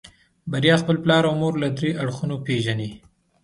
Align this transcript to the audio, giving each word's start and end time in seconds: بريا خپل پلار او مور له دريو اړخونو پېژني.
بريا 0.51 0.75
خپل 0.81 0.95
پلار 1.03 1.23
او 1.29 1.33
مور 1.41 1.53
له 1.61 1.67
دريو 1.77 1.97
اړخونو 2.03 2.35
پېژني. 2.45 2.89